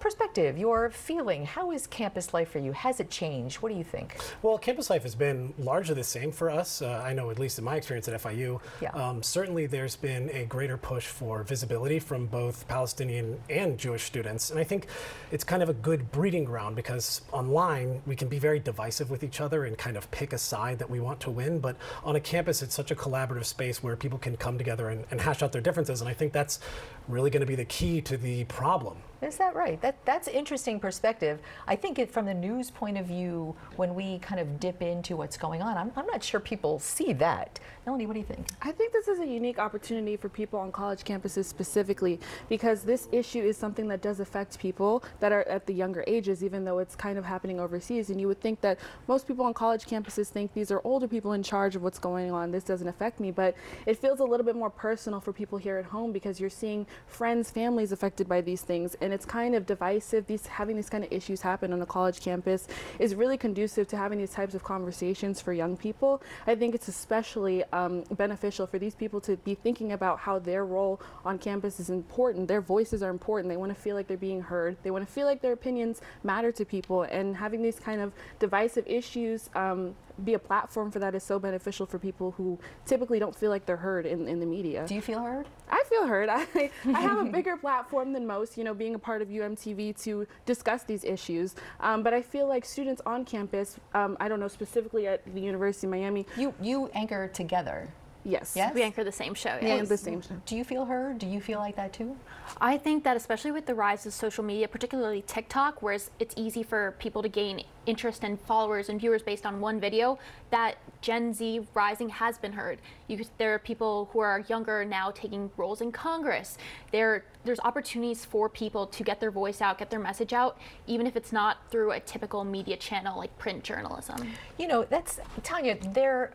[0.02, 1.46] perspective, your feeling.
[1.46, 2.72] How is campus life for you?
[2.72, 3.62] Has it changed?
[3.62, 4.16] What do you think?
[4.42, 6.82] Well, campus life has been largely the same for us.
[6.82, 8.90] Uh, I know, at least in my experience at FIU, Yeah.
[8.90, 14.50] um, certainly there's been a greater push for visibility from both Palestinian and Jewish students.
[14.50, 14.88] And I think
[15.30, 19.22] it's kind of a good breeding ground because online we can be very divisive with
[19.22, 21.60] each other and kind of pick a side that we want to win.
[21.60, 25.04] But on a campus, it's such a collaborative space where people can come together and,
[25.12, 26.00] and hash out their differences.
[26.00, 26.58] And I think that's
[27.06, 29.80] really going to be the key to the problem Is that right?
[29.80, 31.40] That that's interesting perspective.
[31.68, 35.16] I think it, from the news point of view, when we kind of dip into
[35.16, 37.61] what's going on, I'm, I'm not sure people see that.
[37.85, 38.47] Melanie, what do you think?
[38.62, 43.09] I think this is a unique opportunity for people on college campuses specifically because this
[43.11, 46.79] issue is something that does affect people that are at the younger ages, even though
[46.79, 48.11] it's kind of happening overseas.
[48.11, 51.33] And you would think that most people on college campuses think these are older people
[51.33, 52.53] in charge of what's going on.
[52.53, 55.77] This doesn't affect me, but it feels a little bit more personal for people here
[55.77, 59.66] at home because you're seeing friends, families affected by these things, and it's kind of
[59.66, 60.25] divisive.
[60.29, 62.68] These having these kind of issues happen on a college campus
[63.01, 66.23] is really conducive to having these types of conversations for young people.
[66.47, 70.64] I think it's especially um, beneficial for these people to be thinking about how their
[70.64, 72.48] role on campus is important.
[72.48, 73.48] Their voices are important.
[73.48, 74.76] They want to feel like they're being heard.
[74.82, 77.02] They want to feel like their opinions matter to people.
[77.02, 79.94] And having these kind of divisive issues um,
[80.25, 83.66] be a platform for that is so beneficial for people who typically don't feel like
[83.66, 84.85] they're heard in, in the media.
[84.87, 85.46] Do you feel heard?
[85.70, 86.29] I feel heard.
[86.29, 86.46] I,
[86.87, 90.27] I have a bigger platform than most, you know, being a part of UMTV to
[90.46, 91.55] discuss these issues.
[91.81, 95.40] Um, but I feel like students on campus, um, I don't know, specifically at the
[95.40, 96.27] University of Miami.
[96.37, 97.88] You, you anchor together.
[98.24, 98.52] Yes.
[98.54, 98.74] Yes?
[98.74, 99.58] We anchor the same show.
[99.61, 99.88] Yeah, yes.
[99.88, 100.40] the same show.
[100.46, 101.18] Do you feel heard?
[101.18, 102.16] Do you feel like that too?
[102.61, 106.62] I think that especially with the rise of social media, particularly TikTok, where it's easy
[106.62, 110.18] for people to gain interest and followers and viewers based on one video,
[110.50, 112.78] that Gen Z rising has been heard.
[113.08, 116.58] You, there are people who are younger now taking roles in Congress.
[116.92, 121.06] There, there's opportunities for people to get their voice out, get their message out, even
[121.06, 124.28] if it's not through a typical media channel like print journalism.
[124.58, 125.76] You know, that's Tanya.
[125.92, 126.32] There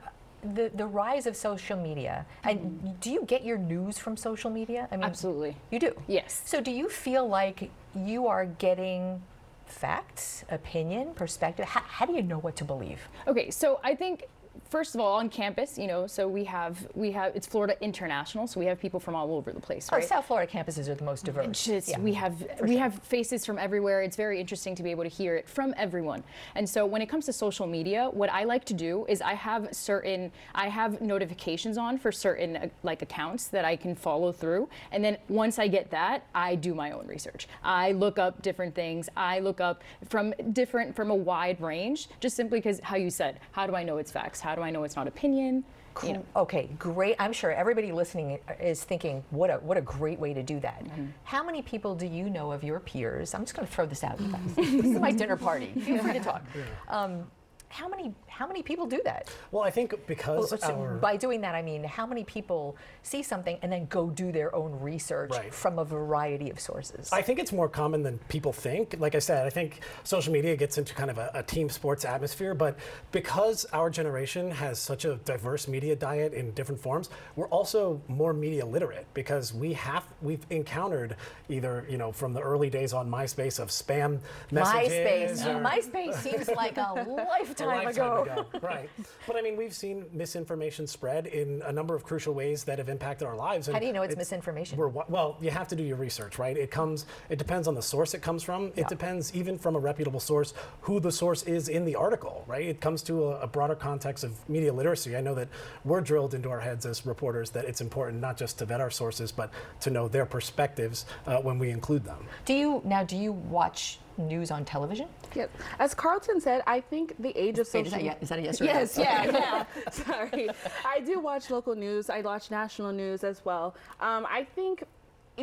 [0.56, 2.26] the, the rise of social media.
[2.44, 2.88] And mm-hmm.
[3.02, 4.88] do you get your news from social media?
[4.92, 5.58] I mean absolutely.
[5.72, 5.94] you do.
[6.08, 6.42] Yes.
[6.46, 9.22] So do you feel like you are getting
[9.66, 11.66] facts opinion perspective?
[11.66, 13.02] How, how do you know what to believe?
[13.28, 14.28] Okay so i think
[14.70, 18.48] first of all on campus you know so we have we have it's florida international
[18.48, 20.04] so we have people from all over the place right?
[20.04, 21.66] Oh, south florida campuses are the most diverse.
[21.66, 22.00] Just, yeah.
[22.00, 22.80] we have we sure.
[22.80, 24.02] have faces from everywhere.
[24.02, 26.24] It's very interesting to be able to hear it from everyone.
[26.56, 29.34] And so when it comes to social media what i like to do is i
[29.34, 34.32] have certain i have notifications on for certain uh, like accounts that i can follow
[34.32, 34.70] through.
[34.92, 37.48] And then once i get that i do my own research.
[37.64, 39.10] I look up different things.
[39.16, 43.40] I look up from different from a wide range just simply because how you said
[43.52, 44.42] how do i know it's facts?
[44.42, 45.64] How do I know it's not opinion?
[46.04, 46.26] You know.
[46.36, 47.16] Okay, great.
[47.18, 50.84] I'm sure everybody listening is thinking, what a what a great way to do that.
[50.84, 51.06] Mm-hmm.
[51.24, 53.34] How many people do you know of your peers?
[53.34, 54.42] I'm just going to throw this out, you guys.
[54.56, 55.74] this is my dinner party.
[55.80, 56.44] Feel free to talk.
[56.90, 57.26] Um,
[57.70, 59.30] how many how many people do that?
[59.52, 62.78] Well, I think because well, so our, by doing that, I mean how many people
[63.02, 65.52] see something and then go do their own research right.
[65.52, 67.12] from a variety of sources.
[67.12, 68.96] I think it's more common than people think.
[69.00, 72.06] Like I said, I think social media gets into kind of a, a team sports
[72.06, 72.78] atmosphere, but
[73.12, 78.34] because our generation has such a diverse media diet in different forms, we're also more
[78.34, 81.16] media literate because we have we've encountered
[81.50, 84.20] either you know from the early days on MySpace of spam
[84.52, 85.42] messages.
[85.42, 88.22] MySpace, or, MySpace seems like a lifetime lifetime ago.
[88.22, 88.27] ago.
[88.62, 88.90] right.
[89.26, 92.90] But I mean, we've seen misinformation spread in a number of crucial ways that have
[92.90, 93.68] impacted our lives.
[93.68, 94.78] How do you know it's, it's misinformation?
[94.78, 96.58] well, you have to do your research, right?
[96.58, 97.06] It comes.
[97.30, 98.68] It depends on the source it comes from.
[98.68, 98.88] It Yeah.
[98.88, 102.66] depends even from a reputable source who the source is in the article, right?
[102.66, 105.16] It comes to a, a broader context of media literacy.
[105.16, 105.48] I know that
[105.84, 108.92] we're drilled into our heads as reporters that it's important not just to vet our
[108.92, 112.26] sources, but to know their perspectives uh, when we include them.
[112.46, 113.04] Do you now?
[113.04, 115.08] Do you watch news on television?
[115.36, 115.52] Yep.
[115.80, 118.42] As Carlton said, I think the age of Wait, social is that is that a
[118.42, 119.04] yes or a Yes, no?
[119.04, 119.38] yeah, Okay.
[119.40, 119.66] yeah.
[119.92, 120.50] Sorry.
[120.86, 122.10] I do watch local news.
[122.10, 123.76] I watch national news as well.
[124.00, 124.84] Um, I think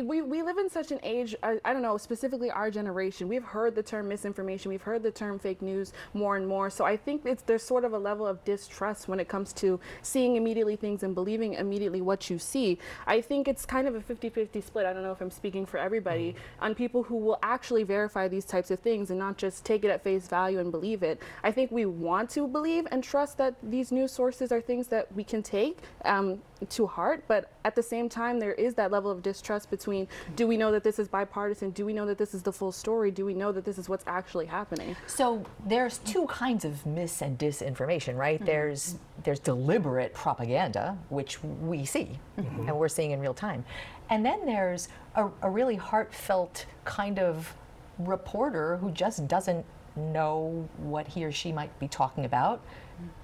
[0.03, 3.29] we, we live in such an age, I, I don't know, specifically our generation.
[3.29, 6.69] We've heard the term misinformation, we've heard the term fake news more and more.
[6.69, 9.79] So I think it's, there's sort of a level of distrust when it comes to
[10.01, 12.77] seeing immediately things and believing immediately what you see.
[13.07, 14.85] I think it's kind of a 50 50 split.
[14.85, 18.45] I don't know if I'm speaking for everybody on people who will actually verify these
[18.45, 21.21] types of things and not just take it at face value and believe it.
[21.43, 25.13] I think we want to believe and trust that these news sources are things that
[25.15, 29.11] we can take um, to heart, but at the same time, there is that level
[29.11, 31.71] of distrust between do we know that this is bipartisan?
[31.71, 33.11] Do we know that this is the full story?
[33.11, 34.95] Do we know that this is what's actually happening?
[35.07, 38.43] So there's two kinds of mis and disinformation, right?
[38.45, 42.67] There's there's deliberate propaganda, which we see Mhm.
[42.67, 43.65] and we're seeing in real time,
[44.09, 47.53] and then there's a, a really heartfelt kind of
[47.99, 49.65] reporter who just doesn't
[49.95, 52.61] know what he or she might be talking about,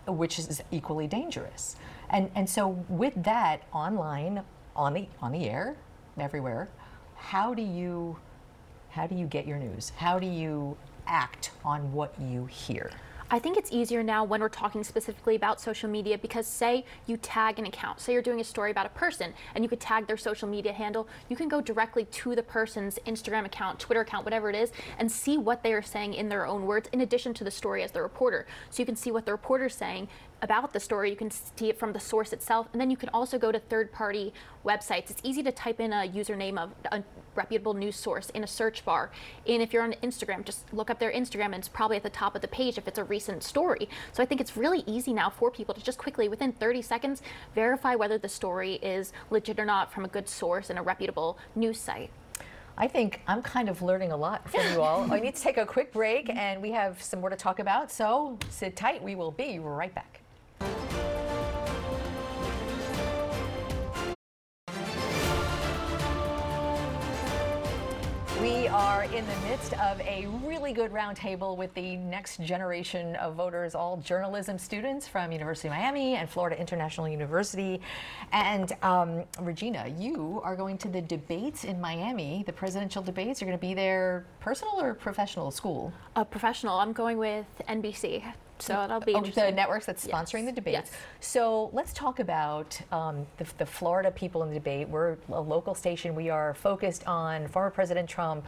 [0.07, 1.75] which is equally dangerous.
[2.09, 4.43] And and so with that online,
[4.75, 5.75] on the on the air,
[6.17, 6.69] everywhere,
[7.15, 8.17] how do you
[8.89, 9.91] how do you get your news?
[9.95, 12.91] How do you act on what you hear?
[13.33, 17.15] I think it's easier now when we're talking specifically about social media because say you
[17.15, 20.05] tag an account, say you're doing a story about a person and you could tag
[20.05, 24.25] their social media handle, you can go directly to the person's Instagram account, Twitter account,
[24.25, 27.33] whatever it is, and see what they are saying in their own words in addition
[27.35, 28.45] to the story as the reporter.
[28.69, 30.09] So you can see what the reporter's saying
[30.41, 31.09] about the story.
[31.09, 33.59] You can see it from the source itself, and then you can also go to
[33.59, 34.33] third-party
[34.65, 35.09] websites.
[35.09, 37.03] It's easy to type in a username of a
[37.35, 39.11] reputable news source in a search bar.
[39.47, 42.09] And if you're on Instagram, just look up their Instagram, and it's probably at the
[42.09, 43.87] top of the page if it's a recent story.
[44.11, 47.21] So I think it's really easy now for people to just quickly, within 30 seconds,
[47.55, 51.37] verify whether the story is legit or not from a good source and a reputable
[51.55, 52.09] news site.
[52.77, 55.11] I think I'm kind of learning a lot from you all.
[55.11, 57.91] I need to take a quick break, and we have some more to talk about.
[57.91, 59.03] So sit tight.
[59.03, 60.20] We will be right back.
[68.41, 73.35] We are in the midst of a really good roundtable with the next generation of
[73.35, 77.79] voters, all journalism students from University of Miami and Florida International University.
[78.31, 83.41] And um, Regina, you are going to the debates in Miami, the presidential debates.
[83.41, 85.93] You're going to be there personal or professional school?
[86.15, 86.79] Uh, professional.
[86.79, 88.23] I'm going with NBC.
[88.61, 90.91] So that'll be oh, the networks that's sponsoring the debates.
[91.19, 94.87] So let's talk about um, the, the Florida people in the debate.
[94.87, 96.15] We're a local station.
[96.15, 98.45] We are focused on former President Trump,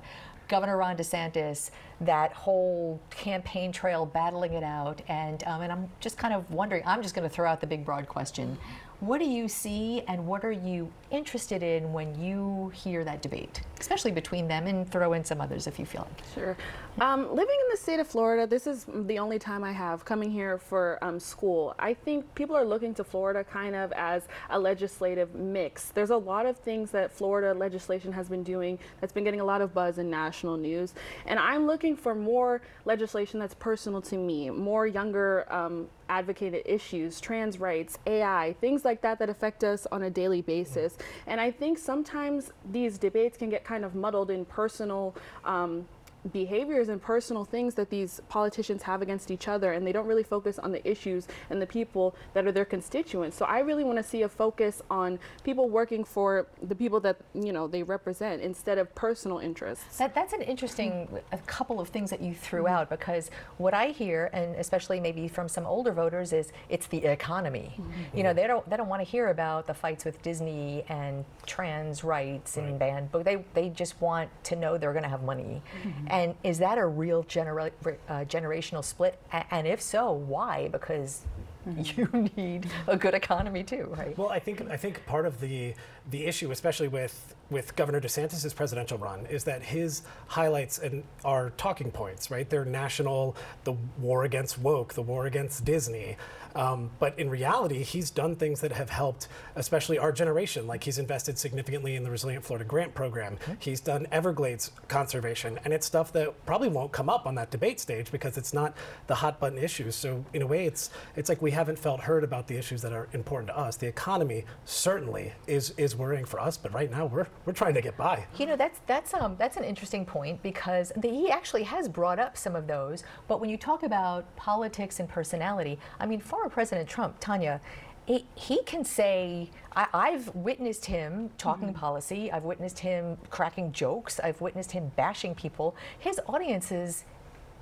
[0.47, 5.01] Governor Ron DeSantis, that whole campaign trail, battling it out.
[5.07, 6.83] And um, and I'm just kind of wondering.
[6.85, 8.57] I'm just going to throw out the big broad question.
[8.99, 13.59] What do you see, and what are you interested in when you hear that debate,
[13.81, 16.23] especially between them, and throw in some others if you feel like.
[16.33, 16.57] Sure.
[17.01, 20.29] Um, living in the state of Florida, this is the only time I have coming
[20.29, 21.73] here for um, school.
[21.79, 25.89] I think people are looking to Florida kind of as a legislative mix.
[25.89, 29.43] There's a lot of things that Florida legislation has been doing that's been getting a
[29.43, 30.93] lot of buzz in national news.
[31.25, 37.19] And I'm looking for more legislation that's personal to me, more younger um, advocated issues,
[37.19, 40.95] trans rights, AI, things like that that affect us on a daily basis.
[41.25, 45.15] And I think sometimes these debates can get kind of muddled in personal.
[45.43, 45.87] Um,
[46.31, 50.23] behaviors and personal things that these politicians have against each other and they don't really
[50.23, 53.37] focus on the issues and the people that are their constituents.
[53.37, 57.17] So i really want to see a focus on people working for the people that
[57.33, 59.97] you know they represent instead of personal interests.
[59.97, 63.87] That, that's an interesting a couple of things that you threw out because what I
[63.87, 67.73] hear, and especially maybe from some older voters, is it's the economy.
[67.77, 68.17] Mm-hmm.
[68.17, 71.25] You know, they don't they don't want to hear about the fights with Disney and
[71.45, 75.23] trans rights and band, but they they just want to know they're going to have
[75.23, 75.61] money.
[75.83, 76.07] Mm-hmm.
[76.13, 77.71] And is that a real genera-
[78.07, 79.19] uh, generational split?
[79.33, 80.67] A- and if so, why?
[80.67, 81.21] Because
[81.65, 84.15] you need a good economy too, right?
[84.17, 85.73] Well, I think I think part of the
[86.11, 91.51] the issue, especially with with Governor DeSantis' presidential run, is that his highlights and are
[91.51, 92.47] talking points, right?
[92.49, 96.17] They're national, the war against woke, the war against Disney.
[96.55, 100.67] Um, but in reality, he's done things that have helped, especially our generation.
[100.67, 103.37] Like he's invested significantly in the Resilient Florida Grant Program.
[103.59, 107.79] He's done Everglades conservation, and it's stuff that probably won't come up on that debate
[107.79, 108.75] stage because it's not
[109.07, 109.95] the hot button issues.
[109.95, 112.93] So in a way, it's it's like we haven't felt heard about the issues that
[112.93, 113.77] are important to us.
[113.77, 117.81] The economy certainly is is worrying for us, but right now we're we're trying to
[117.81, 118.25] get by.
[118.37, 122.19] You know, that's that's um that's an interesting point because the, he actually has brought
[122.19, 123.03] up some of those.
[123.27, 127.61] But when you talk about politics and personality, I mean, former President Trump, Tanya.
[128.05, 131.77] He, he can say, I, I've witnessed him talking mm-hmm.
[131.77, 132.31] policy.
[132.31, 134.19] I've witnessed him cracking jokes.
[134.19, 135.75] I've witnessed him bashing people.
[135.97, 137.05] His audiences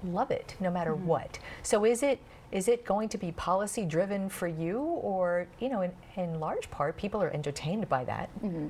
[0.03, 1.05] love it no matter mm-hmm.
[1.05, 1.39] what.
[1.61, 2.19] So is it
[2.51, 6.69] is it going to be policy driven for you or you know in, in large
[6.69, 8.67] part people are entertained by that mm-hmm.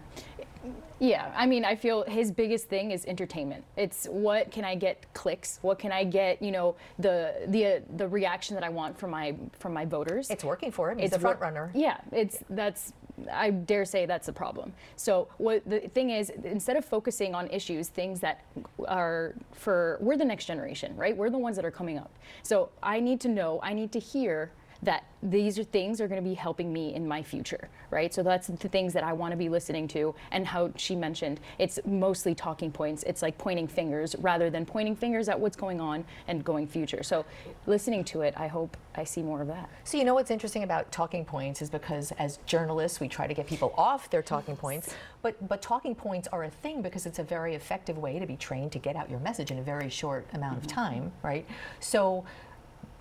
[1.00, 3.64] Yeah, I mean, I feel his biggest thing is entertainment.
[3.76, 5.58] It's what can I get clicks?
[5.64, 6.42] What can I get?
[6.42, 10.30] You know, the the uh, the reaction that I want from my from my voters.
[10.30, 11.00] It's working for him.
[11.00, 11.72] He's a wor- front runner.
[11.74, 12.94] Yeah, it's that's
[13.32, 14.74] I dare say that's a problem.
[14.96, 18.44] So what the thing is, instead of focusing on issues, things that
[18.88, 21.18] are for we're the next generation, right?
[21.18, 22.12] We're the ones that are coming up.
[22.44, 24.52] So I need to know, I need to hear
[24.84, 28.12] that these are things are going to be helping me in my future, right?
[28.14, 30.16] So that's the things that I want to be listening to.
[30.32, 33.04] And how she mentioned, it's mostly talking points.
[33.04, 37.04] It's like pointing fingers rather than pointing fingers at what's going on and going future.
[37.04, 37.26] So
[37.68, 39.70] listening to it, I hope I see more of that.
[39.84, 43.34] So you know what's interesting about talking points is because as journalists we try to
[43.34, 47.20] get people off their talking points, but but talking points are a thing because it's
[47.20, 49.90] a very effective way to be trained to get out your message in a very
[49.90, 50.76] short amount of mm-hmm.
[50.76, 51.46] time, right?
[51.80, 52.26] So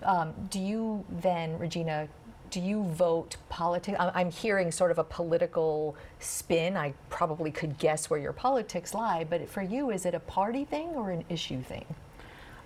[0.02, 2.08] um, do you then, Regina?
[2.50, 3.96] Do you vote politics?
[4.00, 6.76] I'm hearing sort of a political spin.
[6.76, 10.64] I probably could guess where your politics lie, but for you, is it a party
[10.64, 11.84] thing or an issue thing?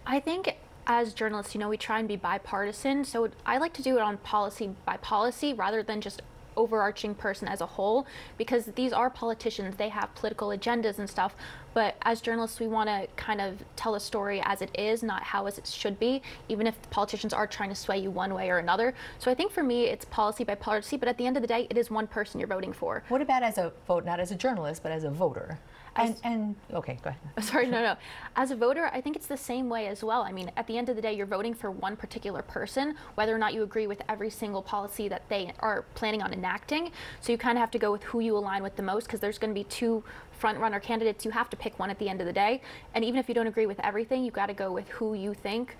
[0.06, 0.56] I think
[0.86, 3.04] as journalists, you know, we try and be bipartisan.
[3.04, 6.22] So I like to do it on policy by policy rather than just
[6.56, 8.06] overarching person as a whole
[8.38, 11.34] because these are politicians they have political agendas and stuff
[11.74, 15.22] but as journalists we want to kind of tell a story as it is not
[15.22, 18.50] how as it should be even if politicians are trying to sway you one way
[18.50, 21.36] or another so i think for me it's policy by policy but at the end
[21.36, 24.04] of the day it is one person you're voting for What about as a vote,
[24.04, 25.58] not as a journalist, but as a voter?
[25.96, 27.44] And, and okay, go ahead.
[27.44, 27.96] Sorry, no, no.
[28.34, 30.22] As a voter, I think it's the same way as well.
[30.22, 33.32] I mean, at the end of the day, you're voting for one particular person, whether
[33.32, 36.90] or not you agree with every single policy that they are planning on enacting.
[37.20, 39.20] So you kind of have to go with who you align with the most because
[39.20, 40.02] there's going to be two
[40.34, 41.24] front runner candidates.
[41.24, 42.60] You have to pick one at the end of the day.
[42.94, 45.34] And even if you don't agree with everything, you've got to go with who you
[45.34, 45.76] think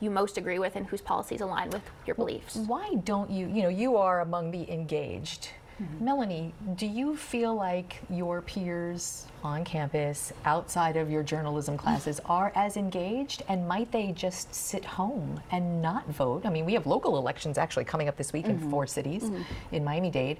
[0.00, 2.56] you most agree with and whose policies align with your beliefs.
[2.56, 5.50] Why don't you, you know, you are among the engaged.
[5.98, 12.52] Melanie, do you feel like your peers on campus, outside of your journalism classes, are
[12.54, 13.42] as engaged?
[13.48, 16.44] And might they just sit home and not vote?
[16.44, 19.44] I mean, we have local elections actually coming up this week in four cities Mhm.
[19.72, 20.36] in Miami Dade.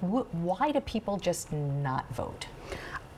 [0.00, 2.46] Wh- Why do people just not vote?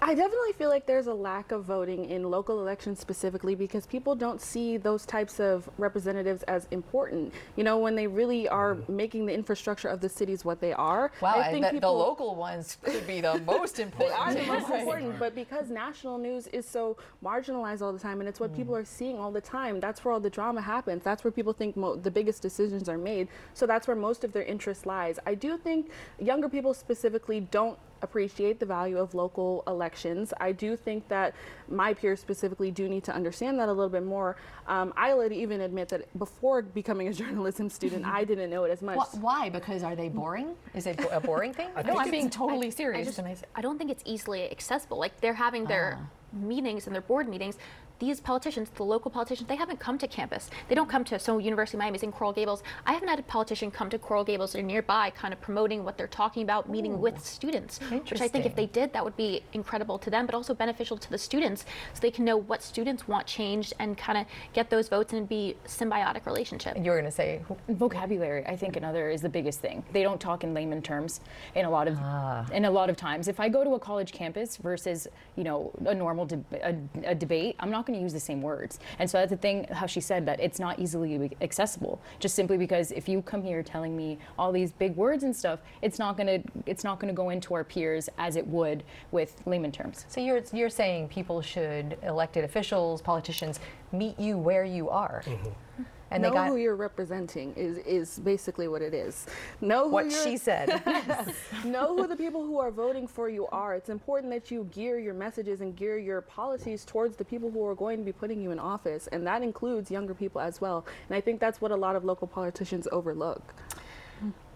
[0.03, 4.15] I definitely feel like there's a lack of voting in local elections specifically because people
[4.15, 7.35] don't see those types of representatives as important.
[7.57, 8.89] You know, when they really are mm.
[8.89, 11.13] making the infrastructure of the cities what they are.
[11.21, 14.01] Wow, I think people, the local ones could be the most important.
[14.11, 18.21] They are the most important, but because national news is so marginalized all the time,
[18.21, 18.81] and it's what people mm.
[18.81, 21.05] are seeing all the time, that's where all the drama happens.
[21.05, 23.29] That's where people think the biggest decisions are made.
[23.53, 25.19] So that's where most of their interest lies.
[25.27, 30.33] I do think younger people specifically don't appreciate the value of local elections.
[30.41, 31.35] I do think that
[31.69, 34.37] my peers specifically do need to understand that a little bit more.
[34.67, 38.71] Um, I would even admit that before becoming a journalism student, I didn't know it
[38.71, 38.99] as much.
[38.99, 39.49] Wh- Why?
[39.51, 40.55] Because are they boring?
[40.75, 41.69] Is it a boring thing?
[41.77, 43.07] I no, I'm being totally I serious.
[43.07, 44.99] just- and I s- I don't think it's easily accessible.
[44.99, 45.99] Like they're having their
[46.33, 47.59] meetings and their board meetings.
[48.01, 50.49] These politicians, the local politicians, they haven't come to campus.
[50.69, 52.63] They don't come to so University of Miami's in Coral Gables.
[52.87, 55.99] I haven't had a politician come to Coral Gables or nearby, kind of promoting what
[55.99, 57.79] they're talking about, meeting with students.
[57.79, 60.97] Which I think if they did, that would be incredible to them, but also beneficial
[60.97, 64.25] to the students, so they can know what students want changed and kind of
[64.55, 66.79] get those votes and be symbiotic relationship.
[66.79, 68.47] You were going to say vocabulary.
[68.47, 69.85] I think another is the biggest thing.
[69.93, 71.21] They don't talk in layman terms
[71.55, 72.47] in a lot of ah.
[72.51, 73.29] in a lot of times.
[73.29, 76.75] If I go to a college campus versus you know a normal deb a,
[77.05, 78.79] a debate, I'm not going to use the same words.
[78.99, 79.67] And so that's the thing.
[79.71, 83.63] How she said that it's not easily accessible, just simply because if you come here
[83.63, 87.13] telling me all these big words and stuff, it's not going to it's not going
[87.13, 90.07] to go into our peers as it would with layman terms.
[90.09, 93.61] So you're you're saying people should elected officials, politicians
[93.93, 95.23] meet you where you are.
[95.27, 95.83] Mm-hmm.
[96.11, 99.27] And know they got who you're representing is is basically what it is.
[99.61, 100.69] Know who What she said.
[101.65, 103.75] know who the people who are voting for you are.
[103.75, 107.65] It's important that you gear your messages and gear your policies towards the people who
[107.67, 110.85] are going to be putting you in office, and that includes younger people as well.
[111.09, 113.55] And I think that's what a lot of local politicians overlook.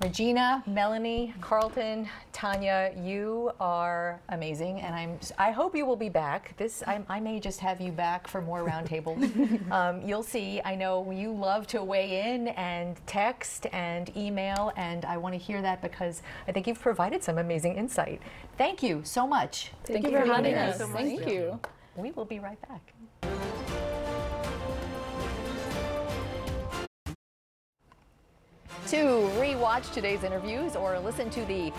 [0.01, 5.19] Regina, Melanie, Carlton, Tanya, you are amazing, and I'm.
[5.39, 6.55] I hope you will be back.
[6.59, 9.71] This I, I may just have you back for more roundtables.
[9.73, 10.61] um, you'll see.
[10.65, 15.39] I know you love to weigh in and text and email, and I want to
[15.39, 18.21] hear that because I think you've provided some amazing insight.
[18.59, 19.73] Thank you so much.
[19.85, 20.79] Thank, you for having us.
[20.79, 21.59] Thank you.
[21.97, 22.93] We will be right back.
[28.89, 28.97] To
[29.39, 31.73] rewatch today's interviews or listen to the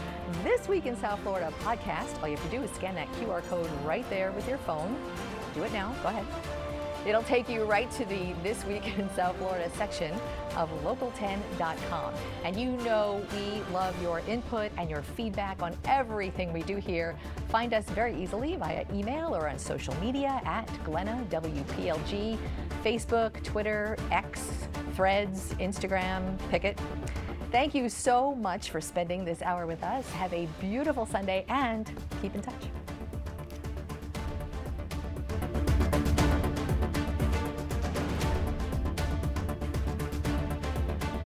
[0.43, 3.43] This Week in South Florida podcast, all you have to do is scan that QR
[3.47, 4.97] code right there with your phone.
[5.53, 5.93] Do it now.
[6.01, 6.25] Go ahead.
[7.05, 10.11] It'll take you right to the This Week in South Florida section
[10.55, 12.13] of local10.com.
[12.43, 17.15] And you know we love your input and your feedback on everything we do here.
[17.49, 22.39] Find us very easily via email or on social media at Glenna WPLG,
[22.83, 24.49] Facebook, Twitter, X,
[24.95, 26.79] Threads, Instagram, Picket.
[27.51, 30.09] Thank you so much for spending this hour with us.
[30.13, 31.89] Have a beautiful Sunday and
[32.21, 32.63] keep in touch.